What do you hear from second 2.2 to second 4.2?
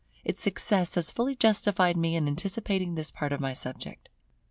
anticipating this part of my subject.